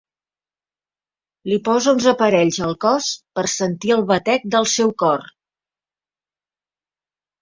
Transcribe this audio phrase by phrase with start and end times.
[1.49, 3.09] Li posa uns aparells al cos
[3.41, 5.29] per sentir el batec del seu cor.